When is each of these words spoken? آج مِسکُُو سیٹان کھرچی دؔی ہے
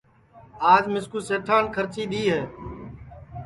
آج 0.73 0.83
مِسکُُو 0.93 1.19
سیٹان 1.27 1.63
کھرچی 1.73 2.03
دؔی 2.11 2.23
ہے 2.33 2.41